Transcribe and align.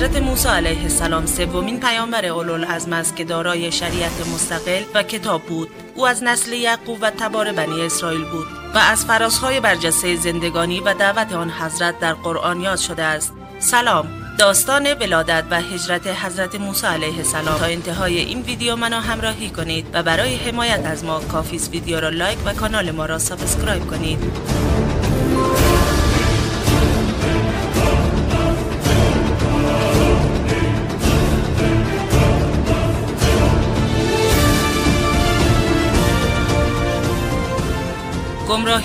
حضرت 0.00 0.22
موسی 0.22 0.48
علیه 0.48 0.82
السلام 0.82 1.26
سومین 1.26 1.80
پیامبر 1.80 2.26
اولوالعزم 2.26 2.92
است 2.92 3.16
که 3.16 3.24
دارای 3.24 3.72
شریعت 3.72 4.26
مستقل 4.34 4.82
و 4.94 5.02
کتاب 5.02 5.42
بود. 5.42 5.68
او 5.94 6.06
از 6.06 6.22
نسل 6.22 6.52
یعقوب 6.52 6.98
و 7.02 7.10
تبار 7.10 7.52
بنی 7.52 7.82
اسرائیل 7.82 8.24
بود 8.24 8.46
و 8.74 8.78
از 8.78 9.04
فرازهای 9.04 9.60
برجسته 9.60 10.16
زندگانی 10.16 10.80
و 10.80 10.94
دعوت 10.94 11.32
آن 11.32 11.50
حضرت 11.50 11.98
در 11.98 12.12
قرآن 12.12 12.60
یاد 12.60 12.78
شده 12.78 13.02
است. 13.02 13.32
سلام. 13.58 14.08
داستان 14.38 14.86
ولادت 14.94 15.44
و 15.50 15.60
هجرت 15.60 16.06
حضرت 16.06 16.54
موسی 16.54 16.86
علیه 16.86 17.16
السلام. 17.18 17.58
تا 17.58 17.64
انتهای 17.64 18.18
این 18.18 18.42
ویدیو 18.42 18.76
منو 18.76 19.00
همراهی 19.00 19.50
کنید 19.50 19.86
و 19.92 20.02
برای 20.02 20.36
حمایت 20.36 20.86
از 20.86 21.04
ما 21.04 21.20
کافیست 21.20 21.68
ویدیو 21.68 22.00
را 22.00 22.08
لایک 22.08 22.38
و 22.44 22.54
کانال 22.54 22.90
ما 22.90 23.06
را 23.06 23.18
subscribe 23.18 23.86
کنید. 23.86 24.18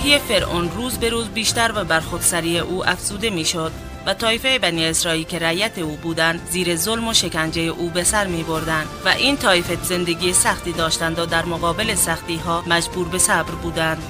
گمراهی 0.06 0.18
فرعون 0.18 0.70
روز 0.70 0.98
به 0.98 1.10
روز 1.10 1.28
بیشتر 1.28 1.72
و 1.74 1.84
بر 1.84 2.00
خودسری 2.00 2.58
او 2.58 2.88
افزوده 2.88 3.30
می‌شد 3.30 3.72
و 4.06 4.14
طایفه 4.14 4.58
بنی 4.58 4.86
اسرائیل 4.86 5.24
که 5.24 5.38
رعیت 5.38 5.78
او 5.78 5.96
بودند 5.96 6.48
زیر 6.50 6.76
ظلم 6.76 7.08
و 7.08 7.14
شکنجه 7.14 7.62
او 7.62 7.90
به 7.90 8.04
سر 8.04 8.26
می 8.26 8.42
بردند 8.42 8.86
و 9.04 9.08
این 9.08 9.36
طایفه 9.36 9.78
زندگی 9.82 10.32
سختی 10.32 10.72
داشتند 10.72 11.18
و 11.18 11.26
در 11.26 11.44
مقابل 11.44 11.94
سختی 11.94 12.36
ها 12.36 12.64
مجبور 12.66 13.08
به 13.08 13.18
صبر 13.18 13.50
بودند. 13.50 14.02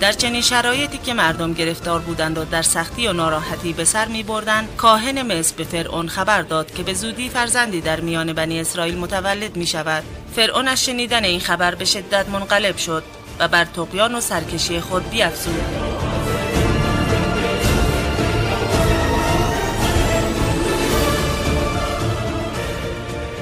در 0.00 0.12
چنین 0.12 0.40
شرایطی 0.40 0.98
که 0.98 1.14
مردم 1.14 1.52
گرفتار 1.52 2.00
بودند 2.00 2.38
و 2.38 2.44
در 2.44 2.62
سختی 2.62 3.08
و 3.08 3.12
ناراحتی 3.12 3.72
به 3.72 3.84
سر 3.84 4.08
می 4.08 4.22
بردند 4.22 4.68
کاهن 4.76 5.22
مصر 5.22 5.54
به 5.56 5.64
فرعون 5.64 6.08
خبر 6.08 6.42
داد 6.42 6.74
که 6.74 6.82
به 6.82 6.94
زودی 6.94 7.28
فرزندی 7.28 7.80
در 7.80 8.00
میان 8.00 8.32
بنی 8.32 8.60
اسرائیل 8.60 8.98
متولد 8.98 9.56
می 9.56 9.66
شود 9.66 10.04
فرعون 10.36 10.68
از 10.68 10.84
شنیدن 10.84 11.24
این 11.24 11.40
خبر 11.40 11.74
به 11.74 11.84
شدت 11.84 12.28
منقلب 12.28 12.76
شد. 12.76 13.04
و 13.38 13.48
بر 13.48 13.64
تقیان 13.64 14.14
و 14.14 14.20
سرکشی 14.20 14.80
خود 14.80 15.10
بیافزود 15.10 15.64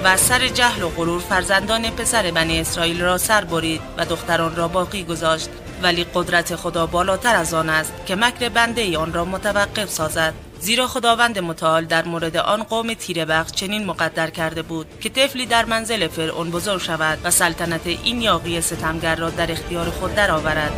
و 0.04 0.16
سر 0.16 0.48
جهل 0.48 0.82
و 0.82 0.88
غرور 0.88 1.20
فرزندان 1.20 1.90
پسر 1.90 2.30
بنی 2.30 2.60
اسرائیل 2.60 3.02
را 3.02 3.18
سر 3.18 3.44
برید 3.44 3.80
و 3.96 4.04
دختران 4.04 4.56
را 4.56 4.68
باقی 4.68 5.04
گذاشت. 5.04 5.48
ولی 5.82 6.06
قدرت 6.14 6.56
خدا 6.56 6.86
بالاتر 6.86 7.36
از 7.36 7.54
آن 7.54 7.68
است 7.68 7.92
که 8.06 8.16
مکر 8.16 8.48
بنده 8.48 8.80
ای 8.80 8.96
آن 8.96 9.12
را 9.12 9.24
متوقف 9.24 9.90
سازد. 9.90 10.34
زیرا 10.62 10.86
خداوند 10.86 11.38
متعال 11.38 11.84
در 11.84 12.04
مورد 12.04 12.36
آن 12.36 12.62
قوم 12.62 12.94
تیره 12.94 13.44
چنین 13.44 13.84
مقدر 13.84 14.30
کرده 14.30 14.62
بود 14.62 14.86
که 15.00 15.08
طفلی 15.08 15.46
در 15.46 15.64
منزل 15.64 16.08
فرعون 16.08 16.50
بزرگ 16.50 16.80
شود 16.80 17.18
و 17.24 17.30
سلطنت 17.30 17.86
این 17.86 18.22
یاقی 18.22 18.60
ستمگر 18.60 19.16
را 19.16 19.30
در 19.30 19.52
اختیار 19.52 19.90
خود 19.90 20.14
درآورد. 20.14 20.72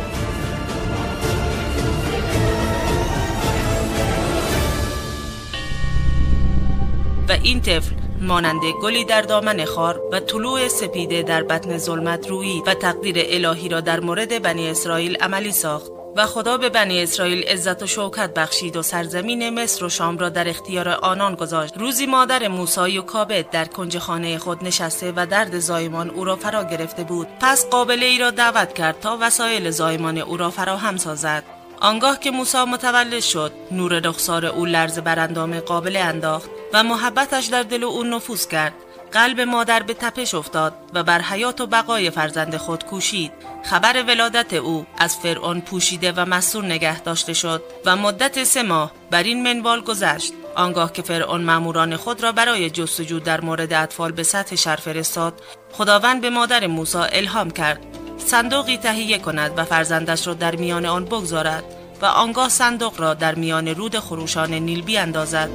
و 7.29 7.31
این 7.31 7.61
طفل 7.61 7.95
مانند 8.21 8.61
گلی 8.81 9.05
در 9.05 9.21
دامن 9.21 9.65
خار 9.65 10.01
و 10.11 10.19
طلوع 10.19 10.67
سپیده 10.67 11.21
در 11.23 11.43
بطن 11.43 11.77
ظلمت 11.77 12.27
روی 12.27 12.61
و 12.67 12.73
تقدیر 12.73 13.15
الهی 13.19 13.69
را 13.69 13.81
در 13.81 13.99
مورد 13.99 14.41
بنی 14.41 14.69
اسرائیل 14.69 15.17
عملی 15.17 15.51
ساخت. 15.51 15.94
و 16.15 16.25
خدا 16.25 16.57
به 16.57 16.69
بنی 16.69 17.03
اسرائیل 17.03 17.43
عزت 17.43 17.83
و 17.83 17.87
شوکت 17.87 18.33
بخشید 18.33 18.75
و 18.75 18.81
سرزمین 18.81 19.49
مصر 19.49 19.85
و 19.85 19.89
شام 19.89 20.17
را 20.17 20.29
در 20.29 20.49
اختیار 20.49 20.89
آنان 20.89 21.35
گذاشت. 21.35 21.77
روزی 21.77 22.05
مادر 22.05 22.47
موسی 22.47 22.97
و 22.97 23.01
کابت 23.01 23.51
در 23.51 23.65
کنج 23.65 23.97
خانه 23.97 24.37
خود 24.37 24.63
نشسته 24.63 25.13
و 25.15 25.25
درد 25.25 25.59
زایمان 25.59 26.09
او 26.09 26.25
را 26.25 26.35
فرا 26.35 26.63
گرفته 26.63 27.03
بود. 27.03 27.27
پس 27.39 27.69
قابله 27.69 28.05
ای 28.05 28.17
را 28.17 28.31
دعوت 28.31 28.73
کرد 28.73 28.99
تا 28.99 29.17
وسایل 29.21 29.69
زایمان 29.69 30.17
او 30.17 30.37
را 30.37 30.49
فراهم 30.49 30.97
سازد. 30.97 31.43
آنگاه 31.79 32.19
که 32.19 32.31
موسی 32.31 32.63
متولد 32.63 33.19
شد 33.19 33.51
نور 33.71 33.99
رخسار 33.99 34.45
او 34.45 34.65
لرز 34.65 34.99
بر 34.99 35.19
اندام 35.19 35.59
قابل 35.59 35.95
انداخت 35.95 36.49
و 36.73 36.83
محبتش 36.83 37.45
در 37.45 37.63
دل 37.63 37.83
او 37.83 38.03
نفوذ 38.03 38.47
کرد. 38.47 38.73
قلب 39.15 39.41
مادر 39.41 39.83
به 39.83 39.93
تپش 39.93 40.33
افتاد 40.33 40.73
و 40.93 41.03
بر 41.03 41.21
حیات 41.21 41.61
و 41.61 41.67
بقای 41.67 42.09
فرزند 42.09 42.57
خود 42.57 42.85
کوشید. 42.85 43.31
خبر 43.63 44.03
ولادت 44.03 44.53
او 44.53 44.85
از 44.97 45.17
فرعون 45.17 45.61
پوشیده 45.61 46.11
و 46.11 46.25
مسئول 46.25 46.65
نگه 46.65 46.99
داشته 46.99 47.33
شد 47.33 47.63
و 47.85 47.95
مدت 47.95 48.43
سه 48.43 48.63
ماه 48.63 48.91
بر 49.11 49.23
این 49.23 49.43
منوال 49.43 49.81
گذشت. 49.81 50.33
آنگاه 50.55 50.93
که 50.93 51.01
فرعون 51.01 51.43
ماموران 51.43 51.95
خود 51.95 52.23
را 52.23 52.31
برای 52.31 52.69
جستجو 52.69 53.19
در 53.19 53.41
مورد 53.41 53.73
اطفال 53.73 54.11
به 54.11 54.23
سطح 54.23 54.55
شهر 54.55 54.75
فرستاد 54.75 55.41
خداوند 55.71 56.21
به 56.21 56.29
مادر 56.29 56.67
موسی 56.67 56.97
الهام 56.97 57.51
کرد. 57.51 57.79
صندوقی 58.17 58.77
تهیه 58.77 59.17
کند 59.17 59.51
و 59.57 59.65
فرزندش 59.65 60.27
را 60.27 60.33
در 60.33 60.55
میان 60.55 60.85
آن 60.85 61.05
بگذارد 61.05 61.63
و 62.01 62.05
آنگاه 62.05 62.49
صندوق 62.49 63.01
را 63.01 63.13
در 63.13 63.35
میان 63.35 63.67
رود 63.67 63.99
خروشان 63.99 64.53
نیل 64.53 64.81
بیاندازد. 64.81 65.49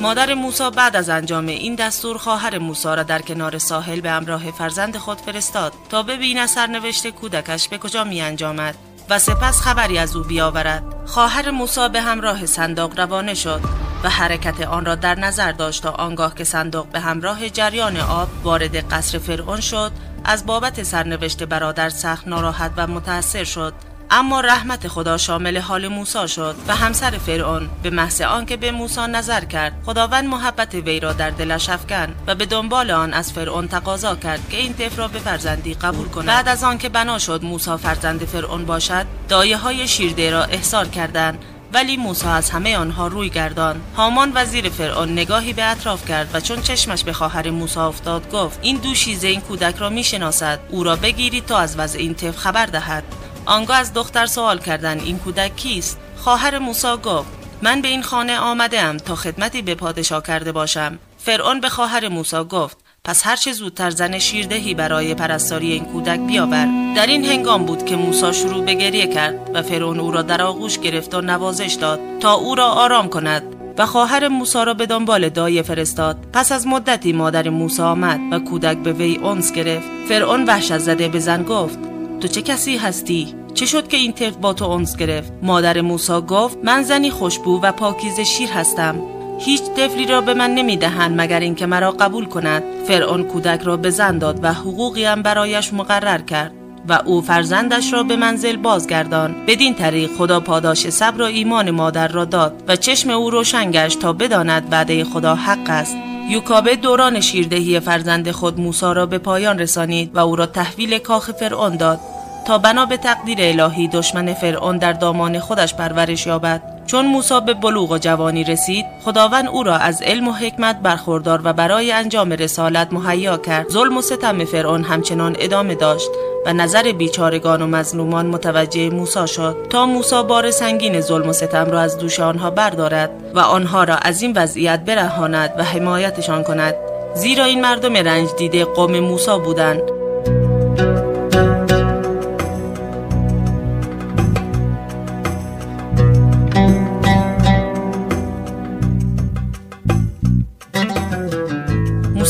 مادر 0.00 0.34
موسی 0.34 0.70
بعد 0.70 0.96
از 0.96 1.08
انجام 1.08 1.46
این 1.46 1.74
دستور 1.74 2.18
خواهر 2.18 2.58
موسی 2.58 2.88
را 2.88 3.02
در 3.02 3.22
کنار 3.22 3.58
ساحل 3.58 4.00
به 4.00 4.10
همراه 4.10 4.50
فرزند 4.50 4.96
خود 4.96 5.20
فرستاد 5.20 5.72
تا 5.88 6.02
ببیند 6.02 6.48
سرنوشت 6.48 7.06
کودکش 7.06 7.68
به 7.68 7.78
کجا 7.78 8.04
می 8.04 8.20
انجامد 8.20 8.74
و 9.10 9.18
سپس 9.18 9.60
خبری 9.60 9.98
از 9.98 10.16
او 10.16 10.22
بیاورد. 10.22 10.84
خواهر 11.06 11.50
موسی 11.50 11.88
به 11.88 12.00
همراه 12.00 12.46
صندوق 12.46 13.00
روانه 13.00 13.34
شد 13.34 13.60
و 14.04 14.08
حرکت 14.08 14.60
آن 14.60 14.84
را 14.84 14.94
در 14.94 15.18
نظر 15.18 15.52
داشت 15.52 15.82
تا 15.82 15.90
آنگاه 15.90 16.34
که 16.34 16.44
صندوق 16.44 16.86
به 16.86 17.00
همراه 17.00 17.48
جریان 17.48 17.96
آب 17.96 18.28
وارد 18.42 18.92
قصر 18.92 19.18
فرعون 19.18 19.60
شد 19.60 19.92
از 20.24 20.46
بابت 20.46 20.82
سرنوشت 20.82 21.42
برادر 21.42 21.88
سخت 21.88 22.28
ناراحت 22.28 22.70
و 22.76 22.86
متأثر 22.86 23.44
شد. 23.44 23.74
اما 24.10 24.40
رحمت 24.40 24.88
خدا 24.88 25.16
شامل 25.16 25.58
حال 25.58 25.88
موسی 25.88 26.28
شد 26.28 26.56
و 26.68 26.76
همسر 26.76 27.10
فرعون 27.10 27.70
به 27.82 27.90
محض 27.90 28.20
آنکه 28.20 28.56
به 28.56 28.70
موسی 28.70 29.00
نظر 29.00 29.44
کرد 29.44 29.72
خداوند 29.86 30.24
محبت 30.24 30.74
وی 30.74 31.00
را 31.00 31.12
در 31.12 31.30
دلش 31.30 31.68
افکند 31.68 32.14
و 32.26 32.34
به 32.34 32.46
دنبال 32.46 32.90
آن 32.90 33.12
از 33.12 33.32
فرعون 33.32 33.68
تقاضا 33.68 34.14
کرد 34.14 34.48
که 34.50 34.56
این 34.56 34.74
طفل 34.74 34.96
را 34.96 35.08
به 35.08 35.18
فرزندی 35.18 35.74
قبول 35.74 36.08
کند. 36.08 36.26
بعد 36.26 36.48
از 36.48 36.64
آنکه 36.64 36.88
بنا 36.88 37.18
شد 37.18 37.44
موسی 37.44 37.76
فرزند 37.76 38.24
فرعون 38.24 38.64
باشد 38.64 39.06
دایه 39.28 39.56
های 39.56 39.88
شیرده 39.88 40.30
را 40.30 40.44
احضار 40.44 40.88
کردند 40.88 41.44
ولی 41.72 41.96
موسی 41.96 42.26
از 42.26 42.50
همه 42.50 42.76
آنها 42.76 43.06
روی 43.06 43.30
گردان 43.30 43.80
هامان 43.96 44.32
وزیر 44.34 44.68
فرعون 44.68 45.12
نگاهی 45.12 45.52
به 45.52 45.64
اطراف 45.64 46.08
کرد 46.08 46.30
و 46.34 46.40
چون 46.40 46.62
چشمش 46.62 47.04
به 47.04 47.12
خواهر 47.12 47.50
موسی 47.50 47.80
افتاد 47.80 48.30
گفت 48.30 48.58
این 48.62 48.76
دوشیزه 48.76 49.28
این 49.28 49.40
کودک 49.40 49.76
را 49.76 49.88
می‌شناسد 49.88 50.60
او 50.70 50.84
را 50.84 50.96
بگیرید 50.96 51.46
تا 51.46 51.58
از 51.58 51.78
وضع 51.78 51.98
این 51.98 52.14
طفل 52.14 52.38
خبر 52.38 52.66
دهد. 52.66 53.04
آنگاه 53.48 53.76
از 53.76 53.92
دختر 53.94 54.26
سوال 54.26 54.58
کردن 54.58 55.00
این 55.00 55.18
کودک 55.18 55.56
کیست؟ 55.56 55.98
خواهر 56.16 56.58
موسی 56.58 56.96
گفت 57.02 57.28
من 57.62 57.82
به 57.82 57.88
این 57.88 58.02
خانه 58.02 58.38
آمده 58.38 58.96
تا 58.96 59.14
خدمتی 59.14 59.62
به 59.62 59.74
پادشاه 59.74 60.22
کرده 60.22 60.52
باشم. 60.52 60.98
فرعون 61.18 61.60
به 61.60 61.68
خواهر 61.68 62.08
موسی 62.08 62.44
گفت 62.44 62.76
پس 63.04 63.26
هر 63.26 63.36
چه 63.36 63.52
زودتر 63.52 63.90
زن 63.90 64.18
شیردهی 64.18 64.74
برای 64.74 65.14
پرستاری 65.14 65.72
این 65.72 65.84
کودک 65.84 66.20
بیاور. 66.20 66.68
در 66.96 67.06
این 67.06 67.24
هنگام 67.24 67.64
بود 67.64 67.84
که 67.84 67.96
موسی 67.96 68.32
شروع 68.32 68.64
به 68.64 68.74
گریه 68.74 69.06
کرد 69.06 69.50
و 69.54 69.62
فرعون 69.62 70.00
او 70.00 70.10
را 70.10 70.22
در 70.22 70.42
آغوش 70.42 70.78
گرفت 70.78 71.14
و 71.14 71.20
نوازش 71.20 71.76
داد 71.80 72.00
تا 72.20 72.34
او 72.34 72.54
را 72.54 72.66
آرام 72.66 73.08
کند 73.08 73.42
و 73.78 73.86
خواهر 73.86 74.28
موسی 74.28 74.64
را 74.64 74.74
به 74.74 74.86
دنبال 74.86 75.28
دایه 75.28 75.62
فرستاد. 75.62 76.16
پس 76.32 76.52
از 76.52 76.66
مدتی 76.66 77.12
مادر 77.12 77.48
موسی 77.48 77.82
آمد 77.82 78.20
و 78.32 78.38
کودک 78.38 78.78
به 78.78 78.92
وی 78.92 79.16
اونس 79.16 79.52
گرفت. 79.52 79.88
فرعون 80.08 80.44
وحشت 80.44 80.78
زده 80.78 81.08
به 81.08 81.18
زن 81.18 81.42
گفت 81.42 81.78
تو 82.20 82.28
چه 82.28 82.42
کسی 82.42 82.76
هستی؟ 82.76 83.34
چه 83.54 83.66
شد 83.66 83.88
که 83.88 83.96
این 83.96 84.12
طفل 84.12 84.40
با 84.40 84.52
تو 84.52 84.64
اونس 84.64 84.96
گرفت؟ 84.96 85.32
مادر 85.42 85.80
موسی 85.80 86.20
گفت 86.20 86.58
من 86.64 86.82
زنی 86.82 87.10
خوشبو 87.10 87.60
و 87.62 87.72
پاکیز 87.72 88.20
شیر 88.20 88.50
هستم. 88.50 88.96
هیچ 89.40 89.62
طفلی 89.62 90.06
را 90.06 90.20
به 90.20 90.34
من 90.34 90.54
نمی‌دهند 90.54 91.20
مگر 91.20 91.40
اینکه 91.40 91.66
مرا 91.66 91.90
قبول 91.90 92.24
کند. 92.24 92.62
فرعون 92.88 93.24
کودک 93.24 93.60
را 93.62 93.76
به 93.76 93.90
زن 93.90 94.18
داد 94.18 94.38
و 94.42 94.52
حقوقی 94.52 95.04
هم 95.04 95.22
برایش 95.22 95.72
مقرر 95.72 96.18
کرد 96.18 96.52
و 96.88 96.98
او 97.04 97.20
فرزندش 97.22 97.92
را 97.92 98.02
به 98.02 98.16
منزل 98.16 98.56
بازگردان. 98.56 99.34
بدین 99.46 99.74
طریق 99.74 100.10
خدا 100.16 100.40
پاداش 100.40 100.90
صبر 100.90 101.22
و 101.22 101.24
ایمان 101.24 101.70
مادر 101.70 102.08
را 102.08 102.24
داد 102.24 102.62
و 102.68 102.76
چشم 102.76 103.10
او 103.10 103.30
روشن 103.30 103.70
گشت 103.70 103.98
تا 103.98 104.12
بداند 104.12 104.68
وعده 104.70 105.04
خدا 105.04 105.34
حق 105.34 105.70
است. 105.70 105.96
یوکابه 106.28 106.76
دوران 106.76 107.20
شیردهی 107.20 107.80
فرزند 107.80 108.30
خود 108.30 108.60
موسا 108.60 108.92
را 108.92 109.06
به 109.06 109.18
پایان 109.18 109.58
رسانید 109.58 110.10
و 110.14 110.18
او 110.18 110.36
را 110.36 110.46
تحویل 110.46 110.98
کاخ 110.98 111.30
فرعون 111.30 111.76
داد. 111.76 112.00
تا 112.48 112.58
بنا 112.58 112.86
به 112.86 112.96
تقدیر 112.96 113.38
الهی 113.40 113.88
دشمن 113.88 114.34
فرعون 114.34 114.78
در 114.78 114.92
دامان 114.92 115.38
خودش 115.38 115.74
پرورش 115.74 116.26
یابد. 116.26 116.62
چون 116.86 117.06
موسی 117.06 117.40
به 117.46 117.54
بلوغ 117.54 117.90
و 117.90 117.98
جوانی 117.98 118.44
رسید 118.44 118.86
خداوند 119.04 119.48
او 119.48 119.62
را 119.62 119.76
از 119.76 120.02
علم 120.02 120.28
و 120.28 120.32
حکمت 120.32 120.78
برخوردار 120.82 121.40
و 121.44 121.52
برای 121.52 121.92
انجام 121.92 122.32
رسالت 122.32 122.92
مهیا 122.92 123.36
کرد. 123.36 123.68
ظلم 123.68 123.96
و 123.96 124.02
ستم 124.02 124.44
فرعون 124.44 124.84
همچنان 124.84 125.36
ادامه 125.38 125.74
داشت 125.74 126.10
و 126.46 126.52
نظر 126.52 126.92
بیچارگان 126.92 127.62
و 127.62 127.66
مظلومان 127.66 128.26
متوجه 128.26 128.90
موسی 128.90 129.26
شد. 129.26 129.56
تا 129.70 129.86
موسی 129.86 130.22
بار 130.22 130.50
سنگین 130.50 131.00
ظلم 131.00 131.28
و 131.28 131.32
ستم 131.32 131.70
را 131.70 131.80
از 131.80 131.98
دوش 131.98 132.20
آنها 132.20 132.50
بردارد 132.50 133.10
و 133.34 133.38
آنها 133.38 133.84
را 133.84 133.96
از 133.96 134.22
این 134.22 134.32
وضعیت 134.36 134.80
برهاند 134.80 135.54
و 135.58 135.64
حمایتشان 135.64 136.42
کند. 136.42 136.74
زیرا 137.14 137.44
این 137.44 137.60
مردم 137.60 137.96
رنج 137.96 138.28
دیده 138.38 138.64
قوم 138.64 139.00
موسی 139.00 139.38
بودند. 139.44 139.97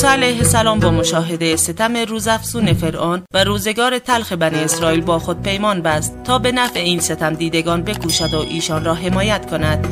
علیه 0.08 0.38
السلام 0.38 0.80
با 0.80 0.90
مشاهده 0.90 1.56
ستم 1.56 1.96
روزافزون 1.96 2.72
فرعون 2.72 3.22
و 3.34 3.44
روزگار 3.44 3.98
تلخ 3.98 4.32
بنی 4.32 4.58
اسرائیل 4.58 5.00
با 5.00 5.18
خود 5.18 5.42
پیمان 5.42 5.82
بست 5.82 6.22
تا 6.24 6.38
به 6.38 6.52
نفع 6.52 6.80
این 6.80 7.00
ستم 7.00 7.34
دیدگان 7.34 7.82
بکوشد 7.82 8.34
و 8.34 8.38
ایشان 8.38 8.84
را 8.84 8.94
حمایت 8.94 9.50
کند. 9.50 9.86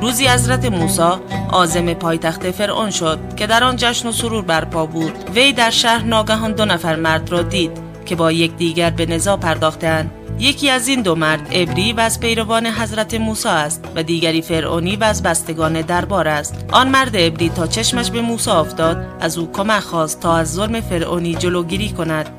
روزی 0.00 0.26
حضرت 0.26 0.64
موسی 0.64 1.12
عازم 1.50 1.94
پایتخت 1.94 2.50
فرعون 2.50 2.90
شد 2.90 3.18
که 3.36 3.46
در 3.46 3.64
آن 3.64 3.76
جشن 3.76 4.08
و 4.08 4.12
سرور 4.12 4.44
برپا 4.44 4.86
بود. 4.86 5.30
وی 5.34 5.52
در 5.52 5.70
شهر 5.70 6.04
ناگهان 6.04 6.52
دو 6.52 6.64
نفر 6.64 6.96
مرد 6.96 7.32
را 7.32 7.42
دید. 7.42 7.87
که 8.08 8.16
با 8.16 8.32
یکدیگر 8.32 8.90
به 8.90 9.06
نزاع 9.06 9.36
پرداختند. 9.36 10.10
یکی 10.38 10.70
از 10.70 10.88
این 10.88 11.02
دو 11.02 11.14
مرد 11.14 11.48
ابری 11.52 11.92
و 11.92 12.00
از 12.00 12.20
پیروان 12.20 12.66
حضرت 12.66 13.14
موسی 13.14 13.48
است 13.48 13.84
و 13.96 14.02
دیگری 14.02 14.42
فرعونی 14.42 14.96
و 14.96 15.04
از 15.04 15.22
بستگان 15.22 15.80
دربار 15.80 16.28
است. 16.28 16.64
آن 16.72 16.88
مرد 16.88 17.10
ابری 17.14 17.48
تا 17.48 17.66
چشمش 17.66 18.10
به 18.10 18.20
موسی 18.20 18.50
افتاد 18.50 19.06
از 19.20 19.38
او 19.38 19.52
کمک 19.52 19.80
خواست 19.80 20.20
تا 20.20 20.36
از 20.36 20.52
ظلم 20.52 20.80
فرعونی 20.80 21.34
جلوگیری 21.34 21.88
کند. 21.88 22.30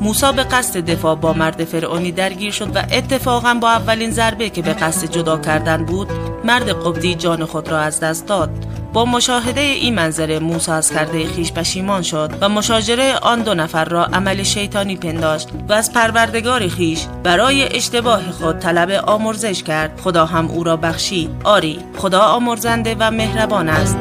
موسی 0.00 0.32
به 0.36 0.42
قصد 0.42 0.90
دفاع 0.90 1.14
با 1.14 1.32
مرد 1.32 1.64
فرعونی 1.64 2.12
درگیر 2.12 2.52
شد 2.52 2.76
و 2.76 2.78
اتفاقا 2.92 3.54
با 3.54 3.70
اولین 3.70 4.10
ضربه 4.10 4.50
که 4.50 4.62
به 4.62 4.72
قصد 4.72 5.10
جدا 5.10 5.38
کردن 5.38 5.84
بود 5.84 6.08
مرد 6.44 6.68
قبطی 6.68 7.14
جان 7.14 7.44
خود 7.44 7.68
را 7.68 7.78
از 7.78 8.00
دست 8.00 8.26
داد. 8.26 8.50
با 8.96 9.04
مشاهده 9.04 9.60
این 9.60 9.94
منظره 9.94 10.38
موسی 10.38 10.70
از 10.70 10.92
کرده 10.92 11.26
خیش 11.26 11.52
پشیمان 11.52 12.02
شد 12.02 12.30
و 12.40 12.48
مشاجره 12.48 13.16
آن 13.16 13.42
دو 13.42 13.54
نفر 13.54 13.84
را 13.84 14.04
عمل 14.04 14.42
شیطانی 14.42 14.96
پنداشت 14.96 15.48
و 15.68 15.72
از 15.72 15.92
پروردگار 15.92 16.68
خیش 16.68 17.06
برای 17.22 17.76
اشتباه 17.76 18.30
خود 18.30 18.58
طلب 18.58 18.90
آمرزش 18.90 19.62
کرد. 19.62 20.00
خدا 20.04 20.26
هم 20.26 20.46
او 20.46 20.64
را 20.64 20.76
بخشید. 20.76 21.30
آری 21.44 21.78
خدا 21.96 22.20
آمرزنده 22.20 22.96
و 22.98 23.10
مهربان 23.10 23.68
است. 23.68 23.98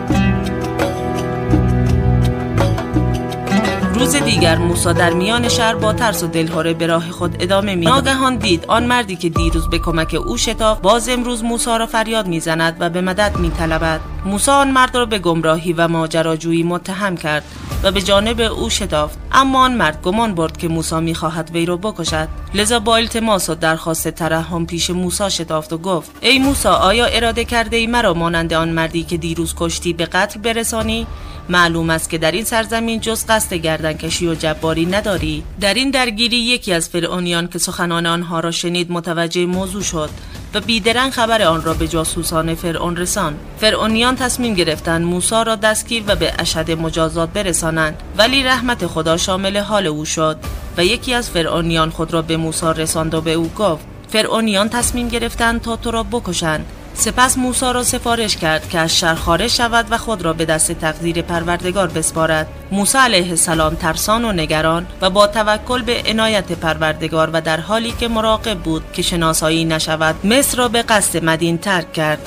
روز 3.94 4.16
دیگر 4.16 4.58
موسی 4.58 4.94
در 4.94 5.14
میان 5.14 5.48
شهر 5.48 5.76
با 5.76 5.94
ترس 5.94 6.24
و 6.24 6.28
دلهوره 6.28 6.74
به 6.74 6.88
راه 6.88 7.10
خود 7.12 7.38
ادامه 7.40 7.76
می 7.76 7.86
ناگهان 7.86 8.36
دید 8.36 8.66
آن 8.68 8.86
مردی 8.86 9.16
که 9.16 9.30
دیروز 9.30 9.70
به 9.70 9.80
کمک 9.80 10.14
او 10.28 10.38
شتافت 10.38 10.82
باز 10.82 11.10
امروز 11.10 11.44
موسی 11.44 11.78
را 11.80 11.86
فریاد 11.86 12.28
می‌زند 12.28 12.78
و 12.80 12.90
به 12.90 13.02
مدد 13.02 13.38
میطلبد. 13.38 14.15
موسی 14.26 14.52
آن 14.52 14.72
مرد 14.72 14.96
را 14.96 15.06
به 15.06 15.20
گمراهی 15.20 15.74
و 15.74 15.88
ماجراجویی 15.88 16.64
متهم 16.64 17.18
کرد 17.18 17.44
و 17.84 17.92
به 17.92 18.02
جانب 18.02 18.42
او 18.42 18.70
شتافت. 18.70 19.18
اما 19.32 19.64
آن 19.64 19.74
مرد 19.74 20.02
گمان 20.02 20.36
برد 20.36 20.58
که 20.58 20.68
موسی 20.68 20.96
می‌خواهد 20.96 21.52
وی 21.54 21.66
را 21.66 21.78
بکشد. 21.78 22.28
لذا 22.54 22.80
با 22.80 22.96
التماس 22.96 23.50
و 23.50 23.56
درخواست 23.56 24.08
ترحم 24.08 24.66
پیش 24.66 24.90
موسی 24.90 25.30
شتافت 25.30 25.74
و 25.74 25.78
گفت 25.78 26.12
ای 26.22 26.40
موسی 26.40 26.68
آیا 26.68 27.06
اراده 27.06 27.46
کرده 27.46 27.78
ای 27.78 27.88
مرا 27.88 28.14
مانند 28.14 28.54
آن 28.54 28.70
مردی 28.70 29.04
که 29.04 29.18
دیروز 29.18 29.54
کشتی 29.58 29.94
به 29.94 30.06
قتل 30.06 30.40
برسانی؟ 30.40 31.08
معلوم 31.50 31.90
است 31.90 32.10
که 32.10 32.18
در 32.18 32.32
این 32.32 32.44
سرزمین 32.44 33.00
جز 33.00 33.26
قصد 33.26 33.54
گردنکشی 33.54 34.28
و 34.28 34.36
جباری 34.36 34.86
نداری. 34.86 35.44
در 35.62 35.74
این 35.74 35.92
درگیری 35.92 36.38
یکی 36.38 36.74
از 36.74 36.90
فرعونیان 36.90 37.48
که 37.48 37.60
سخنان 37.60 38.06
آنها 38.06 38.40
را 38.40 38.52
شنید 38.52 38.92
متوجه 38.92 39.46
موضوع 39.46 39.82
شد. 39.82 40.10
و 40.56 40.62
بیدرنگ 40.62 41.12
خبر 41.12 41.42
آن 41.42 41.64
را 41.64 41.74
به 41.74 41.88
جاسوسان 41.88 42.56
فرعون 42.56 42.98
رسان. 42.98 43.36
فرعونیان 43.58 44.16
تصمیم 44.16 44.54
گرفتند 44.54 45.06
موسی 45.06 45.44
را 45.46 45.56
دستگیر 45.56 46.04
و 46.08 46.16
به 46.16 46.34
اشد 46.40 46.72
مجازات 46.72 47.30
برسانند. 47.30 48.04
ولی 48.18 48.44
رحمت 48.44 48.88
خدا 48.88 49.18
شامل 49.18 49.58
حال 49.58 49.88
او 49.88 50.06
شد 50.06 50.38
و 50.78 50.86
یکی 50.86 51.14
از 51.14 51.30
فرعونیان 51.30 51.90
خود 51.90 52.14
را 52.14 52.22
به 52.22 52.38
موسی 52.38 52.66
رساند 52.66 53.14
و 53.14 53.22
به 53.22 53.34
او 53.34 53.52
گفت. 53.58 53.86
فرعونیان 54.10 54.70
تصمیم 54.70 55.08
گرفتند 55.08 55.62
تا 55.62 55.76
تو 55.76 55.92
را 55.92 56.04
بکشند. 56.04 56.66
سپس 56.98 57.38
موسی 57.38 57.66
را 57.74 57.84
سفارش 57.84 58.38
کرد 58.38 58.70
که 58.70 58.80
از 58.80 58.98
شهر 59.00 59.16
خارج 59.16 59.48
شود 59.48 59.86
و 59.90 59.98
خود 59.98 60.22
را 60.22 60.34
به 60.34 60.46
دست 60.46 60.72
تقدیر 60.72 61.22
پروردگار 61.22 61.88
بسپارد. 61.88 62.48
موسی 62.72 62.98
علیه 62.98 63.30
السلام 63.30 63.76
ترسان 63.76 64.26
و 64.26 64.32
نگران 64.32 64.88
و 65.02 65.10
با 65.10 65.28
توکل 65.28 65.82
به 65.82 66.04
عنایت 66.06 66.52
پروردگار 66.52 67.30
و 67.34 67.42
در 67.42 67.60
حالی 67.60 67.92
که 67.92 68.08
مراقب 68.08 68.58
بود 68.58 68.84
که 68.94 69.02
شناسایی 69.02 69.66
نشود 69.66 70.26
مصر 70.26 70.58
را 70.58 70.68
به 70.68 70.82
قصد 70.82 71.26
مدین 71.26 71.58
ترک 71.58 71.94
کرد. 71.94 72.20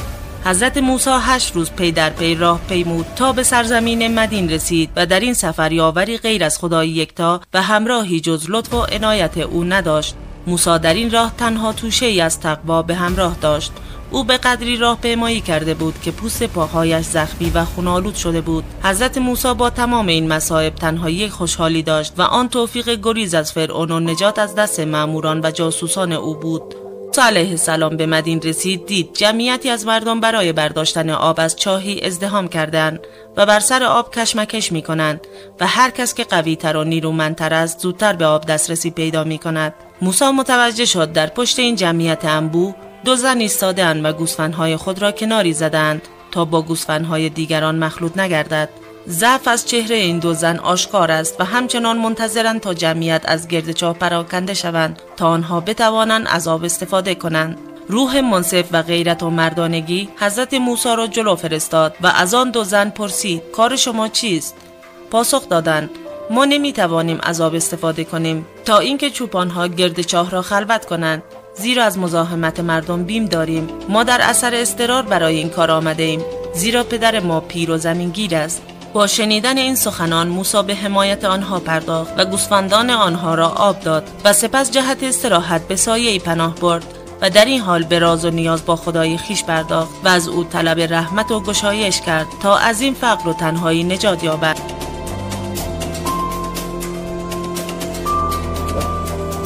حضرت 0.45 0.77
موسی 0.77 1.11
هشت 1.21 1.55
روز 1.55 1.71
پی 1.71 1.93
در 1.93 2.11
پی 2.11 2.35
راه 2.35 2.61
پیمود 2.69 3.07
تا 3.17 3.33
به 3.33 3.43
سرزمین 3.43 4.15
مدین 4.15 4.51
رسید 4.51 4.91
و 4.97 5.07
در 5.07 5.21
این 5.21 5.35
سفر 5.35 5.73
یاوری 5.73 6.19
غیر 6.19 6.45
از 6.45 6.59
خدای 6.59 6.89
یکتا 6.89 7.41
و 7.55 7.63
همراهی 7.63 8.21
جز 8.21 8.47
لطف 8.49 8.75
و 8.75 8.81
عنایت 8.81 9.39
او 9.39 9.65
نداشت. 9.65 10.15
موسی 10.47 10.79
در 10.79 10.95
این 10.95 11.11
راه 11.11 11.33
تنها 11.39 11.73
توشه 11.73 12.07
ای 12.07 12.21
از 12.21 12.41
تقوا 12.41 12.83
به 12.83 12.95
همراه 12.95 13.37
داشت. 13.41 13.73
او 14.11 14.25
به 14.25 14.37
قدری 14.37 14.77
راه 14.77 15.01
پیمایی 15.01 15.41
کرده 15.41 15.75
بود 15.75 16.01
که 16.03 16.11
پوست 16.11 16.43
پاهایش 16.43 17.07
زخمی 17.07 17.51
و 17.51 17.65
خونالود 17.65 18.15
شده 18.15 18.41
بود. 18.41 18.65
حضرت 18.83 19.19
موسی 19.19 19.55
با 19.55 19.71
تمام 19.71 20.07
این 20.07 20.29
مصائب 20.29 20.75
تنها 20.75 21.11
یک 21.11 21.31
خوشحالی 21.31 21.83
داشت 21.83 22.13
و 22.19 22.23
آن 22.23 22.49
توفیق 22.49 22.91
گریز 23.03 23.35
از 23.35 23.53
فرعون 23.53 23.91
و 23.91 24.01
نجات 24.01 24.39
از 24.39 24.55
دست 24.55 24.81
ماموران 24.81 25.41
و 25.45 25.51
جاسوسان 25.51 26.13
او 26.13 26.35
بود. 26.35 26.75
علیه 27.19 27.51
السلام 27.51 27.97
به 27.97 28.07
مدین 28.07 28.41
رسید 28.41 28.87
دید 28.87 29.15
جمعیتی 29.15 29.71
از 29.71 29.87
مردم 29.87 30.21
برای 30.21 30.53
برداشتن 30.53 31.11
آب 31.11 31.41
از 31.41 31.57
چاهی 31.57 32.01
ازدهام 32.01 32.49
کردند 32.49 33.01
و 33.37 33.47
بر 33.47 33.61
سر 33.61 33.85
آب 33.85 34.15
کشمکش 34.15 34.73
می 34.73 34.83
کنند 34.83 35.27
و 35.61 35.67
هر 35.67 35.91
کس 35.91 36.15
که 36.15 36.25
قوی 36.25 36.57
تر 36.57 36.77
و 36.77 36.85
نیرومندتر 36.85 37.55
است 37.55 37.81
زودتر 37.81 38.13
به 38.13 38.27
آب 38.27 38.47
دسترسی 38.47 38.91
پیدا 38.91 39.25
می 39.25 39.39
کند 39.39 39.75
موسی 40.03 40.31
متوجه 40.31 40.85
شد 40.85 41.13
در 41.13 41.27
پشت 41.27 41.59
این 41.59 41.77
جمعیت 41.77 42.25
انبو 42.25 42.75
دو 43.05 43.17
زن 43.17 43.39
ایستادهاند 43.39 44.05
و 44.05 44.13
گوسفندهای 44.13 44.77
خود 44.77 45.03
را 45.03 45.13
کناری 45.13 45.53
زدند 45.53 46.09
تا 46.31 46.45
با 46.45 46.63
گوسفندهای 46.63 47.29
دیگران 47.29 47.79
مخلوط 47.79 48.19
نگردد. 48.19 48.69
ضعف 49.09 49.49
از 49.49 49.67
چهره 49.67 49.97
این 49.97 50.19
دو 50.19 50.35
زن 50.35 50.59
آشکار 50.59 51.11
است 51.11 51.41
و 51.41 51.45
همچنان 51.45 51.99
منتظرند 51.99 52.61
تا 52.61 52.75
جمعیت 52.75 53.23
از 53.25 53.49
گرد 53.49 53.73
چاه 53.73 53.95
پراکنده 53.95 54.55
شوند 54.55 55.03
تا 55.17 55.29
آنها 55.29 55.61
بتوانند 55.61 56.27
از 56.31 56.49
آب 56.49 56.65
استفاده 56.65 57.15
کنند. 57.15 57.59
روح 57.89 58.21
منصف 58.21 58.65
و 58.73 58.83
غیرت 58.83 59.23
و 59.23 59.31
مردانگی 59.31 60.09
حضرت 60.21 60.55
موسی 60.55 60.97
را 60.97 61.07
جلو 61.07 61.37
فرستاد 61.37 61.95
و 62.01 62.07
از 62.07 62.35
آن 62.35 62.51
دو 62.51 62.65
زن 62.65 62.91
پرسید 62.91 63.43
کار 63.53 63.77
شما 63.77 64.09
چیست؟ 64.09 64.55
پاسخ 65.11 65.49
دادند 65.49 65.91
ما 66.31 66.45
نمی 66.45 66.73
توانیم 66.73 67.19
از 67.23 67.41
آب 67.41 67.55
استفاده 67.55 68.05
کنیم 68.05 68.47
تا 68.65 68.79
اینکه 68.79 69.11
چوپانها 69.11 69.67
گرد 69.67 70.01
چاه 70.01 70.31
را 70.31 70.43
خلوت 70.43 70.87
کنند. 70.87 71.23
زیرا 71.59 71.85
از 71.85 71.99
مزاحمت 71.99 72.61
مردم 72.61 73.05
بیم 73.05 73.25
داریم. 73.25 73.69
ما 73.89 74.05
در 74.05 74.21
اثر 74.23 74.55
استرار 74.55 75.03
برای 75.03 75.37
این 75.37 75.49
کار 75.49 75.71
آمده 75.71 76.03
ایم. 76.03 76.21
زیرا 76.55 76.85
پدر 76.85 77.21
ما 77.21 77.41
پیر 77.41 77.71
و 77.71 77.79
زمینگیر 77.79 78.37
است. 78.37 78.63
با 78.93 79.07
شنیدن 79.07 79.59
این 79.59 79.75
سخنان 79.75 80.29
موسی 80.29 80.63
به 80.63 80.75
حمایت 80.75 81.25
آنها 81.25 81.59
پرداخت 81.59 82.13
و 82.17 82.25
گوسفندان 82.25 82.91
آنها 82.91 83.35
را 83.35 83.49
آب 83.49 83.81
داد 83.81 84.09
و 84.25 84.33
سپس 84.33 84.71
جهت 84.71 85.03
استراحت 85.03 85.69
به 85.69 85.77
سایه 85.77 86.19
پناه 86.19 86.55
برد 86.55 86.85
و 87.21 87.31
در 87.31 87.45
این 87.45 87.61
حال 87.61 87.83
به 87.83 87.99
راز 87.99 88.25
و 88.25 88.31
نیاز 88.31 88.67
با 88.67 88.77
خدای 88.77 89.17
خیش 89.17 89.45
پرداخت 89.45 89.91
و 90.05 90.09
از 90.09 90.29
او 90.29 90.45
طلب 90.45 90.93
رحمت 90.93 91.31
و 91.31 91.41
گشایش 91.41 92.01
کرد 92.01 92.27
تا 92.43 92.57
از 92.57 92.81
این 92.81 92.95
فقر 92.95 93.29
و 93.29 93.33
تنهایی 93.33 93.85
نجات 93.85 94.25
یابد. 94.25 94.78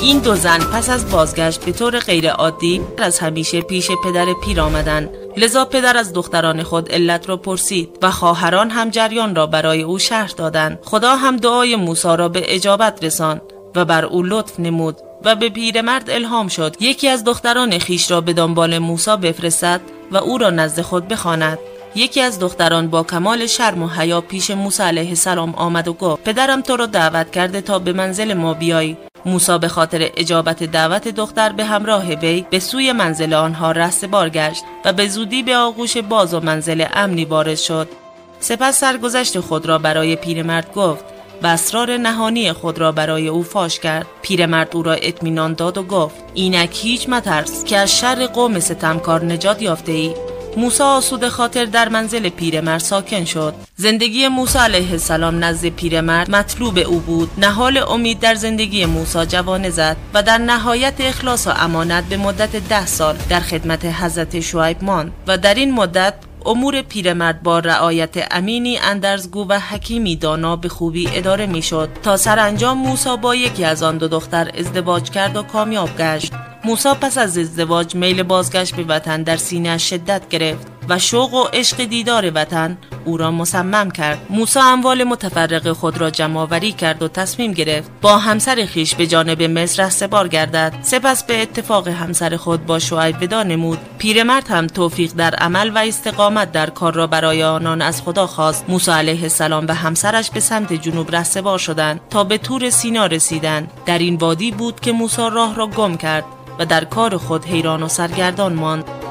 این 0.03 0.19
دو 0.19 0.35
زن 0.35 0.59
پس 0.59 0.91
از 0.91 1.11
بازگشت 1.11 1.65
به 1.65 1.73
طور 1.73 1.99
غیرعادی 1.99 2.81
از 2.99 3.19
همیشه 3.19 3.61
پیش 3.61 3.91
پدر 4.05 4.27
پیر 4.45 4.61
آمدند 4.61 5.11
لذا 5.37 5.65
پدر 5.65 5.97
از 5.97 6.13
دختران 6.13 6.63
خود 6.63 6.93
علت 6.93 7.29
را 7.29 7.37
پرسید 7.37 7.99
و 8.03 8.11
خواهران 8.11 8.71
هم 8.71 8.91
جریان 8.91 9.35
را 9.35 9.47
برای 9.47 9.83
او 9.83 9.99
شرح 9.99 10.33
دادند. 10.37 10.79
خدا 10.85 11.17
هم 11.17 11.37
دعای 11.37 11.77
موسی 11.77 12.17
را 12.17 12.29
به 12.29 12.55
اجابت 12.55 13.05
رساند 13.05 13.41
و 13.77 13.85
بر 13.85 14.05
او 14.05 14.23
لطف 14.23 14.61
نمود 14.61 14.97
و 15.25 15.35
به 15.35 15.49
پیرمرد 15.49 16.11
الهام 16.11 16.49
شد. 16.49 16.77
یکی 16.81 17.09
از 17.09 17.25
دختران 17.25 17.79
خیش 17.79 18.11
را 18.11 18.21
به 18.21 18.33
دنبال 18.33 18.79
موسی 18.79 19.17
بفرستد 19.17 19.81
و 20.13 20.17
او 20.17 20.39
را 20.39 20.51
نزد 20.51 20.81
خود 20.81 21.09
بخواند. 21.09 21.59
یکی 21.95 22.21
از 22.21 22.39
دختران 22.39 22.89
با 22.89 23.03
کمال 23.03 23.47
شرم 23.47 23.83
و 23.83 23.89
حیا 23.89 24.21
پیش 24.21 24.51
موسی 24.51 24.83
علیه 24.83 25.09
السلام 25.09 25.55
آمد 25.55 25.89
و 25.89 25.93
گفت 25.93 26.25
پدرم 26.25 26.61
تو 26.61 26.77
را 26.77 26.87
دعوت 26.87 27.31
کرده 27.31 27.61
تا 27.61 27.79
به 27.79 27.93
منزل 27.93 28.35
ما 28.35 28.55
بیایی 28.55 28.97
موسا 29.27 29.59
به 29.59 29.69
خاطر 29.69 30.11
اجابت 30.17 30.63
دعوت 30.63 31.09
دختر 31.09 31.53
به 31.53 31.65
همراه 31.65 32.15
وی 32.15 32.47
به 32.51 32.59
سوی 32.59 32.93
منزل 32.93 33.35
آنها 33.35 33.73
رست 33.73 34.05
گشت 34.07 34.65
و 34.85 34.93
به 34.93 35.09
زودی 35.09 35.43
به 35.43 35.57
آغوش 35.57 35.97
باز 35.97 36.35
و 36.35 36.41
منزل 36.41 36.85
امنی 36.93 37.25
وارد 37.25 37.55
شد. 37.55 37.89
سپس 38.41 38.81
سرگذشت 38.81 39.41
خود 39.41 39.67
را 39.67 39.79
برای 39.79 40.17
پیرمرد 40.17 40.73
گفت 40.73 41.05
و 41.43 41.47
اسرار 41.47 41.97
نهانی 41.97 42.53
خود 42.53 42.79
را 42.79 42.93
برای 42.93 43.29
او 43.29 43.43
فاش 43.43 43.79
کرد. 43.79 44.07
پیرمرد 44.23 44.77
او 44.77 44.83
را 44.83 44.93
اطمینان 44.93 45.55
داد 45.55 45.79
و 45.79 45.83
گفت 45.83 46.25
اینک 46.35 46.79
هیچ 46.83 47.09
مترس 47.09 47.65
که 47.65 47.79
از 47.79 47.99
شر 47.99 48.27
قوم 48.27 48.61
ستمکار 48.61 49.25
نجات 49.25 49.63
یافته 49.63 49.93
ای 49.93 50.15
موسی 50.57 50.83
آسود 50.83 51.29
خاطر 51.29 51.65
در 51.65 51.89
منزل 51.89 52.29
پیرمرد 52.29 52.81
ساکن 52.81 53.25
شد. 53.25 53.55
زندگی 53.77 54.29
موسی 54.29 54.59
علیه 54.59 54.91
السلام 54.91 55.45
نزد 55.45 55.69
پیرمرد 55.69 56.31
مطلوب 56.31 56.79
او 56.79 57.01
بود. 57.01 57.31
نهال 57.39 57.79
امید 57.79 58.21
در 58.21 58.35
زندگی 58.35 58.87
موسی 58.87 59.27
جوانه 59.27 59.71
زد 59.71 59.97
و 60.15 60.23
در 60.23 60.39
نهایت 60.39 60.95
اخلاص 61.01 61.47
و 61.47 61.51
امانت 61.51 62.05
به 62.05 62.17
مدت 62.17 62.57
ده 62.57 62.87
سال 62.87 63.17
در 63.29 63.41
خدمت 63.41 63.85
حضرت 63.85 64.41
شعیب 64.41 64.85
ماند 64.85 65.13
و 65.27 65.39
در 65.39 65.55
این 65.55 65.75
مدت 65.75 66.15
امور 66.47 66.83
پیرمرد 66.83 67.43
با 67.43 67.59
رعایت 67.59 68.29
امینی 68.31 68.79
اندرزگو 68.79 69.47
و 69.49 69.59
حکیمی 69.59 70.17
دانا 70.17 70.57
به 70.57 70.69
خوبی 70.69 71.09
اداره 71.13 71.47
می‌شد. 71.47 71.89
تا 72.03 72.17
سرانجام 72.17 72.79
موسی 72.79 73.17
با 73.17 73.35
یکی 73.35 73.65
از 73.65 73.83
آن 73.83 73.99
دو 73.99 74.09
دختر 74.09 74.51
ازدواج 74.59 75.11
کرد 75.11 75.37
و 75.37 75.43
کامیاب 75.43 75.97
گشت. 75.99 76.33
موسا 76.65 76.95
پس 76.95 77.19
از 77.19 77.39
ازدواج 77.39 77.95
میل 77.95 78.23
بازگشت 78.23 78.75
به 78.75 78.85
وطن 78.85 79.23
در 79.23 79.37
سینه 79.37 79.79
شدت 79.79 80.29
گرفت. 80.29 80.72
و 80.89 80.99
شوق 80.99 81.35
و 81.35 81.45
عشق 81.53 81.85
دیدار 81.85 82.33
وطن 82.35 82.79
او 83.05 83.17
را 83.17 83.31
مصمم 83.31 83.91
کرد. 83.91 84.27
موسی 84.31 84.59
اموال 84.59 85.05
متفرق 85.05 85.73
خود 85.73 85.99
را 85.99 86.11
جمعآوری 86.11 86.73
کرد 86.73 87.03
و 87.03 87.09
تصمیم 87.09 87.53
گرفت 87.53 87.91
با 88.01 88.19
همسر 88.19 88.65
خیش 88.65 88.95
به 88.95 89.07
جانب 89.07 89.43
مصر 89.43 89.89
سبار 89.89 90.29
گردد. 90.29 90.75
سپس 90.83 91.25
به 91.25 91.43
اتفاق 91.43 91.89
همسر 91.89 92.37
خود 92.37 92.67
با 92.67 92.79
شعیب 92.79 93.23
ودا 93.23 93.43
نمود. 93.43 93.79
پیرمرد 93.99 94.49
هم 94.49 94.67
توفیق 94.67 95.13
در 95.13 95.35
عمل 95.35 95.71
و 95.75 95.79
استقامت 95.79 96.53
در 96.53 96.71
کار 96.71 96.95
را 96.95 97.07
برای 97.07 97.43
آنان 97.43 97.83
از 97.83 98.03
خدا 98.03 98.27
خواست. 98.27 98.65
موسی 98.69 98.91
علیه 98.91 99.23
السلام 99.23 99.67
و 99.69 99.75
همسرش 99.75 100.31
به 100.31 100.41
سمت 100.41 100.73
جنوب 100.73 101.17
رهسپار 101.17 101.59
شدند 101.59 102.01
تا 102.11 102.25
به 102.25 102.39
تور 102.39 102.71
سینا 102.71 103.07
رسیدند. 103.07 103.71
در 103.87 103.99
این 103.99 104.17
وادی 104.17 104.51
بود 104.51 104.81
که 104.81 104.93
موسی 104.93 105.23
راه 105.33 105.55
را 105.55 105.67
گم 105.67 105.97
کرد 105.97 106.25
و 106.59 106.67
در 106.67 106.85
کار 106.85 107.17
خود 107.17 107.45
حیران 107.45 107.83
و 107.83 107.89
سرگردان 107.89 108.53
ماند. 108.53 109.02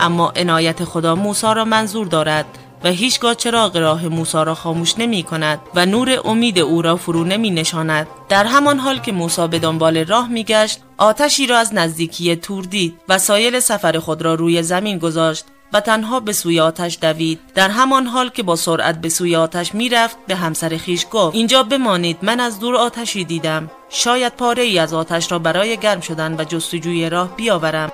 اما 0.00 0.32
عنایت 0.36 0.84
خدا 0.84 1.14
موسی 1.14 1.46
را 1.54 1.64
منظور 1.64 2.06
دارد 2.06 2.46
و 2.84 2.88
هیچگاه 2.88 3.34
چراغ 3.34 3.76
راه 3.76 4.08
موسی 4.08 4.38
را 4.44 4.54
خاموش 4.54 4.98
نمی 4.98 5.22
کند 5.22 5.60
و 5.74 5.86
نور 5.86 6.20
امید 6.24 6.58
او 6.58 6.82
را 6.82 6.96
فرو 6.96 7.24
نمی 7.24 7.50
نشاند. 7.50 8.06
در 8.28 8.44
همان 8.44 8.78
حال 8.78 8.98
که 8.98 9.12
موسی 9.12 9.46
به 9.48 9.58
دنبال 9.58 10.04
راه 10.04 10.28
می 10.28 10.44
گشت 10.44 10.80
آتشی 10.98 11.46
را 11.46 11.58
از 11.58 11.74
نزدیکی 11.74 12.36
تور 12.36 12.64
دید 12.64 12.94
و 13.08 13.18
سایل 13.18 13.60
سفر 13.60 13.98
خود 13.98 14.22
را 14.22 14.34
روی 14.34 14.62
زمین 14.62 14.98
گذاشت 14.98 15.44
و 15.72 15.80
تنها 15.80 16.20
به 16.20 16.32
سوی 16.32 16.60
آتش 16.60 16.98
دوید. 17.00 17.40
در 17.54 17.68
همان 17.70 18.06
حال 18.06 18.28
که 18.28 18.42
با 18.42 18.56
سرعت 18.56 19.00
به 19.00 19.08
سوی 19.08 19.36
آتش 19.36 19.74
می‌رفت 19.74 20.16
به 20.26 20.36
همسر 20.36 20.76
خیش 20.76 21.06
گفت 21.10 21.36
اینجا 21.36 21.62
بمانید 21.62 22.18
من 22.22 22.40
از 22.40 22.60
دور 22.60 22.76
آتشی 22.76 23.24
دیدم. 23.24 23.70
شاید 23.88 24.32
پاره 24.32 24.62
ای 24.62 24.78
از 24.78 24.94
آتش 24.94 25.32
را 25.32 25.38
برای 25.38 25.76
گرم 25.76 26.00
شدن 26.00 26.36
و 26.38 26.44
جستجوی 26.44 27.10
راه 27.10 27.36
بیاورم. 27.36 27.92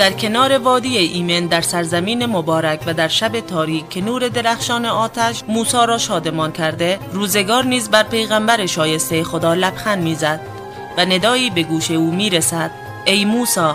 در 0.00 0.12
کنار 0.12 0.58
وادی 0.58 0.98
ایمن 0.98 1.46
در 1.46 1.60
سرزمین 1.60 2.26
مبارک 2.26 2.80
و 2.86 2.94
در 2.94 3.08
شب 3.08 3.40
تاریک 3.40 3.88
که 3.88 4.00
نور 4.00 4.28
درخشان 4.28 4.86
آتش 4.86 5.42
موسی 5.48 5.86
را 5.88 5.98
شادمان 5.98 6.52
کرده 6.52 6.98
روزگار 7.12 7.64
نیز 7.64 7.90
بر 7.90 8.02
پیغمبر 8.02 8.66
شایسته 8.66 9.24
خدا 9.24 9.54
لبخند 9.54 10.02
می‌زد 10.02 10.40
و 10.96 11.04
ندایی 11.04 11.50
به 11.50 11.62
گوش 11.62 11.90
او 11.90 12.10
می‌رسد. 12.10 12.70
ای 13.04 13.24
موسی 13.24 13.70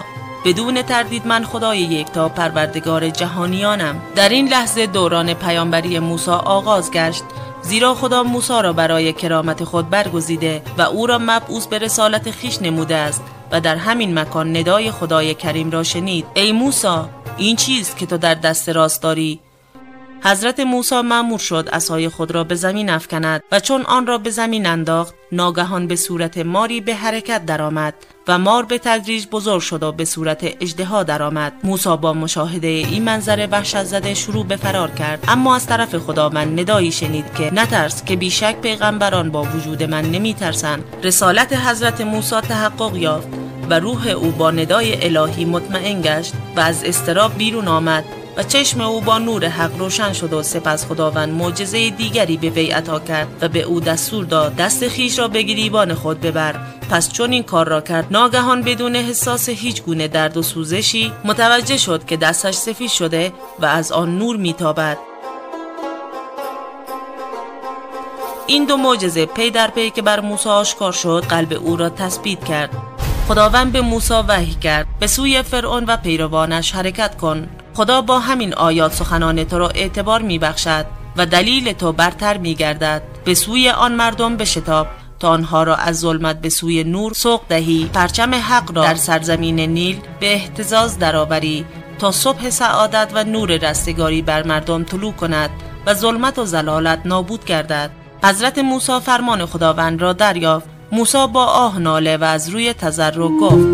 بدون 0.46 0.82
تردید 0.82 1.27
من 1.27 1.44
خدای 1.44 1.79
یکتا 1.79 2.29
پروردگار 2.29 3.10
جهانیانم. 3.10 4.01
در 4.15 4.29
این 4.29 4.48
لحظه 4.48 4.86
دوران 4.86 5.34
پیامبری 5.34 6.00
موسی 6.00 6.32
آغاز 6.32 6.91
گشت 6.91 7.24
زیرا 7.65 7.95
خدا 7.95 8.24
موسی 8.24 8.62
را 8.63 8.74
برای 8.74 9.13
کرامت 9.13 9.63
خود 9.63 9.89
برگزیده 9.89 10.62
و 10.77 10.81
او 10.81 11.07
را 11.07 11.17
مبعوث 11.22 11.67
به 11.67 11.79
رسالت 11.79 12.31
خیش 12.31 12.62
نموده 12.62 12.95
است 12.95 13.22
و 13.51 13.62
در 13.62 13.75
همین 13.75 14.19
مکان 14.19 14.57
ندای 14.57 14.91
خدای 14.91 15.34
کریم 15.34 15.72
را 15.72 15.84
شنید. 15.84 16.25
ای 16.34 16.51
موسا 16.51 17.10
این 17.38 17.55
چیز 17.55 17.95
که 17.95 18.05
تو 18.05 18.17
در 18.17 18.34
دست 18.34 18.69
راست 18.69 19.01
داری؟ 19.01 19.39
حضرت 20.25 20.60
موسی 20.60 21.01
مأمور 21.01 21.39
شد 21.39 21.70
اسای 21.74 22.10
خود 22.10 22.32
را 22.32 22.44
به 22.44 22.55
زمین 22.55 22.89
افکند 22.89 23.44
و 23.51 23.60
چون 23.60 23.82
آن 23.82 24.08
را 24.08 24.17
به 24.17 24.29
زمین 24.29 24.65
انداخت 24.65 25.13
ناگهان 25.32 25.88
به 25.88 25.96
صورت 25.96 26.38
ماری 26.38 26.82
به 26.82 26.96
حرکت 26.96 27.46
درآمد 27.46 27.94
و 28.27 28.39
مار 28.39 28.65
به 28.65 28.77
تدریج 28.77 29.27
بزرگ 29.27 29.62
شد 29.62 29.84
و 29.84 29.91
به 29.91 30.05
صورت 30.05 30.44
اجدها 30.44 31.03
درآمد. 31.03 31.53
موسی 31.63 31.98
با 31.98 32.13
مشاهده 32.13 32.67
این 32.67 33.03
منظره 33.03 33.48
وحشت 33.48 33.84
زده 33.84 34.13
شروع 34.13 34.46
به 34.46 34.55
فرار 34.55 34.91
کرد. 34.91 35.24
اما 35.27 35.55
از 35.55 35.65
طرف 35.65 35.98
خداوند 35.98 36.60
ندایی 36.60 36.91
شنید 36.91 37.34
که 37.34 37.53
نترس 37.53 38.03
که 38.03 38.15
بیشک 38.15 38.62
پیغمبران 38.62 39.32
با 39.32 39.44
وجود 39.44 39.84
من 39.84 40.05
نمیترسند. 40.05 40.84
رسالت 41.03 41.53
حضرت 41.53 42.01
موسی 42.01 42.41
تحقق 42.41 42.96
یافت 42.96 43.27
و 43.70 43.79
روح 43.79 44.08
او 44.08 44.32
با 44.32 44.51
ندای 44.51 45.17
الهی 45.17 45.46
مطمئن 45.46 46.01
گشت 46.01 46.34
و 46.55 46.60
از 46.60 46.84
اضطراب 46.84 47.38
بیرون 47.38 47.67
آمد. 47.67 48.25
و 48.38 48.44
چشم 48.44 48.82
او 48.82 49.01
با 49.01 49.18
نور 49.18 49.46
حق 49.46 49.77
روشن 49.77 50.13
شد 50.13 50.34
و 50.34 50.44
سپس 50.44 50.86
خداوند 50.86 51.34
معجزه 51.34 51.89
دیگری 51.89 52.38
به 52.38 52.50
وی 52.50 52.72
عطا 52.72 53.00
کرد 53.00 53.27
و 53.42 53.48
به 53.48 53.62
او 53.62 53.80
دستور 53.80 54.25
داد 54.25 54.56
دست 54.56 54.88
خویش 54.88 55.19
را 55.20 55.27
به 55.27 55.42
گریبان 55.42 55.94
خود 55.94 56.22
ببر. 56.22 56.56
پس 56.89 57.12
چون 57.12 57.32
این 57.32 57.44
کار 57.44 57.68
را 57.68 57.82
کرد 57.82 58.08
ناگهان 58.12 58.62
بدون 58.62 58.96
احساس 58.95 59.50
هیچ 59.50 59.84
گونه 59.84 60.08
درد 60.08 60.38
و 60.38 60.42
سوزشی 60.42 61.12
متوجه 61.24 61.77
شد 61.77 62.06
که 62.06 62.18
دستش 62.18 62.56
سفید 62.56 62.89
شده 62.89 63.34
و 63.60 63.65
از 63.65 63.92
آن 63.92 64.18
نور 64.18 64.38
میتابد. 64.38 64.98
این 68.48 68.65
دو 68.65 68.77
معجزه 68.77 69.25
پی 69.25 69.51
در 69.51 69.68
پی 69.68 69.89
که 69.89 70.01
بر 70.01 70.20
موسی 70.20 70.50
آشکار 70.50 70.92
شد 70.92 71.25
قلب 71.30 71.54
او 71.54 71.75
را 71.75 71.89
تثبیت 71.89 72.44
کرد. 72.44 72.70
خداوند 73.27 73.72
به 73.72 73.82
موسی 73.82 74.13
وحی 74.13 74.56
کرد. 74.56 74.88
به 75.00 75.08
سوی 75.08 75.42
فرعون 75.42 75.84
و 75.84 75.98
پیروانش 75.98 76.72
حرکت 76.72 77.18
کن. 77.18 77.48
خدا 77.75 78.01
با 78.01 78.20
همین 78.20 78.53
آیات 78.53 78.94
سخنان 78.94 79.44
تو 79.44 79.58
را 79.58 79.70
اعتبار 79.70 80.22
می 80.22 80.39
بخشد 80.39 80.86
و 81.17 81.25
دلیل 81.25 81.74
تو 81.74 81.91
برتر 81.91 82.38
می 82.38 82.55
گردد 82.55 83.01
به 83.25 83.34
سوی 83.34 83.70
آن 83.70 83.96
مردم 83.96 84.38
بشتاب 84.38 84.88
تا 85.20 85.29
آنها 85.29 85.63
را 85.63 85.75
از 85.75 86.00
ظلمت 86.00 86.41
به 86.41 86.50
سوی 86.50 86.84
نور 86.84 87.13
سوق 87.13 87.41
دهی. 87.50 87.89
پرچم 87.94 88.36
حق 88.36 88.77
را 88.77 88.84
در 88.84 88.96
سرزمین 88.96 89.60
نیل 89.60 90.00
به 90.20 90.34
احتزاز 90.34 91.00
درآوری 91.00 91.65
تا 92.00 92.12
صبح 92.12 92.50
سعادت 92.50 93.12
و 93.13 93.24
نور 93.24 93.58
رستگاری 93.58 94.22
بر 94.22 94.44
مردم 94.44 94.84
طلوع 94.84 95.13
کند 95.13 95.50
و 95.86 95.94
ظلمت 95.94 96.39
و 96.39 96.46
زلالت 96.46 97.01
نابود 97.05 97.46
گردد. 97.46 97.91
حضرت 98.24 98.58
موسی 98.58 99.00
فرمان 99.00 99.46
خداوند 99.46 100.01
را 100.01 100.13
دریافت. 100.13 100.67
موسی 100.91 101.27
با 101.34 101.46
آه 101.46 101.79
ناله 101.79 102.17
و 102.17 102.24
از 102.24 102.50
روی 102.50 102.74
تضرع 102.74 103.27
گفت 103.27 103.67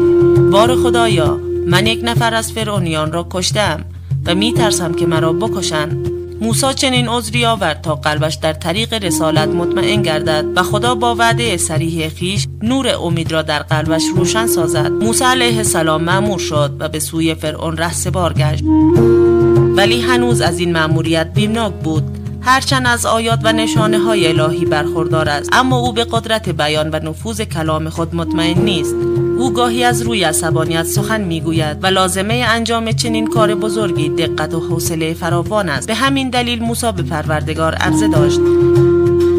بار 0.51 0.75
خدایا 0.75 1.39
من 1.67 1.88
یک 1.88 2.00
نفر 2.03 2.34
از 2.34 2.51
فرعونیان 2.51 3.12
را 3.12 3.27
کشتم. 3.31 3.86
و 4.25 4.35
می 4.35 4.53
ترسم 4.53 4.93
که 4.93 5.05
مرا 5.05 5.33
بکشند. 5.33 6.11
موسی 6.41 6.73
چنین 6.73 7.07
عذری 7.07 7.45
آورد 7.45 7.81
تا 7.81 7.95
قلبش 7.95 8.35
در 8.35 8.53
طریق 8.53 8.93
رسالت 8.93 9.49
مطمئن 9.49 10.01
گردد 10.01 10.45
و 10.55 10.63
خدا 10.63 10.95
با 10.95 11.15
وعده 11.15 11.57
سریح 11.57 12.09
خیش 12.09 12.47
نور 12.61 12.87
امید 12.87 13.31
را 13.31 13.41
در 13.41 13.59
قلبش 13.59 14.03
روشن 14.15 14.47
سازد. 14.47 14.91
موسی 14.91 15.23
علیه 15.23 15.57
السلام 15.57 16.03
معمور 16.03 16.39
شد 16.39 16.75
و 16.79 16.89
به 16.89 16.99
سوی 16.99 17.35
فرعون 17.35 17.77
ره 17.77 18.11
بار 18.13 18.33
گشت. 18.33 18.63
ولی 19.75 20.01
هنوز 20.01 20.41
از 20.41 20.59
این 20.59 20.73
مأموریت 20.73 21.33
بیمناک 21.33 21.73
بود. 21.73 22.03
هرچند 22.41 22.87
از 22.87 23.05
آیات 23.05 23.39
و 23.43 23.51
نشانه 23.53 23.99
های 23.99 24.27
الهی 24.27 24.65
برخوردار 24.65 25.29
است 25.29 25.49
اما 25.53 25.77
او 25.77 25.93
به 25.93 26.03
قدرت 26.03 26.49
بیان 26.49 26.89
و 26.89 26.99
نفوذ 27.03 27.41
کلام 27.41 27.89
خود 27.89 28.15
مطمئن 28.15 28.59
نیست. 28.59 28.95
او 29.41 29.53
گاهی 29.53 29.83
از 29.83 30.01
روی 30.01 30.24
عصبانیت 30.24 30.83
سخن 30.83 31.21
می‌گوید 31.21 31.83
و 31.83 31.88
لازمه 31.88 32.33
انجام 32.33 32.91
چنین 32.91 33.27
کار 33.27 33.55
بزرگی 33.55 34.10
دقت 34.10 34.53
و 34.53 34.60
حوصله 34.60 35.13
فراوان 35.13 35.69
است. 35.69 35.88
به 35.88 35.95
همین 35.95 36.29
دلیل 36.29 36.63
موسی 36.63 36.91
به 36.91 37.03
پروردگار 37.03 37.75
عرضه 37.75 38.07
داشت 38.07 38.39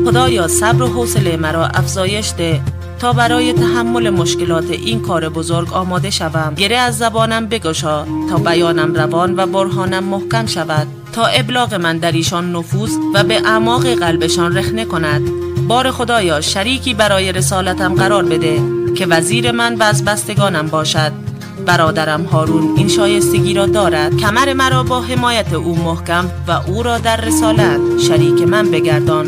خدایا 0.07 0.49
صبر 0.49 0.83
و 0.83 0.87
حوصله 0.87 1.37
مرا 1.37 1.67
افزایش 1.67 2.33
ده. 2.39 2.61
تا 2.99 3.13
برای 3.13 3.53
تحمل 3.53 4.11
مشکلات 4.11 4.71
این 4.71 5.01
کار 5.01 5.29
بزرگ 5.29 5.73
آماده 5.73 6.11
شوم. 6.11 6.55
گره 6.57 6.77
از 6.77 6.99
زبانم 6.99 7.47
بگشا. 7.47 8.05
تا 8.31 8.37
بیانم 8.37 8.95
روان 8.95 9.35
و 9.37 9.47
برهانم 9.47 10.05
محکم 10.05 10.47
شود. 10.47 10.87
تا 11.13 11.27
ابلاغ 11.27 11.75
من 11.75 11.99
در 11.99 12.13
ایشان 12.13 12.57
نفوذ 12.57 12.91
و 13.15 13.25
به 13.25 13.35
اعماق 13.45 13.87
قلبشان 13.87 14.59
رخنه 14.59 14.85
کند. 14.85 15.23
بار 15.69 15.91
خدایا 15.91 16.41
شریکی 16.41 16.95
برای 16.95 17.33
رسالتم 17.33 17.95
قرار 17.95 18.25
بده. 18.25 18.82
که 18.95 19.07
وزیر 19.07 19.53
من 19.53 19.75
و 19.75 19.83
از 19.83 20.05
بستگانم 20.05 20.67
باشد. 20.67 21.13
برادرم 21.67 22.23
هارون 22.23 22.77
این 22.77 22.89
شایستگی 22.89 23.55
را 23.55 23.67
دارد. 23.67 24.17
کمر 24.17 24.53
مرا 24.53 24.83
با 24.83 25.01
حمایت 25.01 25.53
او 25.53 25.77
محکم 25.77 26.31
و 26.49 26.51
او 26.67 26.83
را 26.83 26.99
در 26.99 27.21
رسالت 27.21 27.81
شریک 27.99 28.43
من 28.43 28.71
بگردان. 28.71 29.27